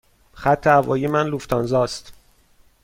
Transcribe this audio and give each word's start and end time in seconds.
خط 0.33 0.67
هوایی 0.67 1.07
من 1.07 1.27
لوفتانزا 1.27 1.83
است. 1.83 2.13